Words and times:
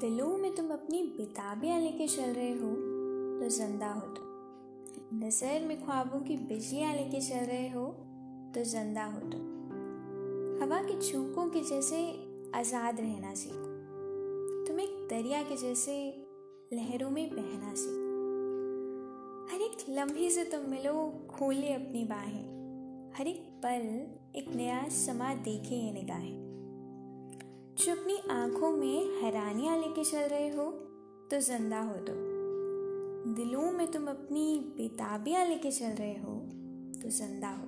दिलों 0.00 0.38
में 0.38 0.54
तुम 0.54 0.70
अपनी 0.70 1.02
बिताबियाँ 1.02 1.80
लेके 1.80 2.06
चल 2.06 2.32
रहे 2.32 2.50
हो 2.50 2.70
तो 3.40 3.48
ज़िंदा 3.48 3.92
हो 3.92 4.00
तुम। 4.00 5.24
नज़र 5.24 5.64
में 5.66 5.84
ख्वाबों 5.84 6.20
की 6.20 6.36
बिजलियाँ 6.36 6.94
लेके 6.94 7.20
चल 7.20 7.46
रहे 7.46 7.68
हो 7.68 7.84
तो 8.54 8.64
ज़िंदा 8.64 9.04
हो 9.04 9.20
तुम। 9.20 9.40
हवा 10.62 10.82
के 10.82 11.00
झोंकों 11.00 11.48
के 11.50 11.60
जैसे 11.60 12.24
आज़ाद 12.54 13.00
रहना 13.00 13.34
सीखो। 13.34 13.66
तुम 14.66 14.80
एक 14.80 15.06
दरिया 15.10 15.42
के 15.42 15.56
जैसे 15.56 16.26
लहरों 16.72 17.10
में 17.10 17.28
बहना 17.30 17.74
सीखो। 17.74 18.04
हर 19.52 19.62
एक 19.62 19.84
लम्हे 19.90 20.30
से 20.30 20.44
तुम 20.44 20.70
मिलो, 20.70 21.26
खोले 21.30 21.72
अपनी 21.72 22.04
बाहें। 22.04 23.12
हर 23.18 23.26
एक 23.26 23.46
पल 23.64 23.86
एक 24.38 24.56
नया 24.56 24.88
समा 24.88 25.34
देखे 25.34 25.74
ये 25.74 25.92
निगाहें। 25.92 26.46
जो 27.76 27.92
अपनी 27.92 28.16
आँखों 28.30 28.70
में 28.70 29.22
हैरानियाँ 29.22 29.45
लेके 29.96 30.10
चल 30.10 30.28
रहे 30.28 30.48
हो 30.48 30.64
तो 31.30 31.40
ज़िंदा 31.40 31.80
हो 31.80 31.94
तुम। 31.94 33.34
दिलों 33.34 33.70
में 33.72 33.90
तुम 33.90 34.06
अपनी 34.06 34.74
बेताबियाँ 34.76 35.44
लेके 35.46 35.70
चल 35.70 35.86
रहे 35.86 36.14
हो 36.14 36.34
तो 37.02 37.08
ज़िंदा 37.08 37.48
हो 37.48 37.66